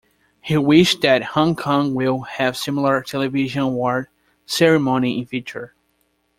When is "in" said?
5.19-5.27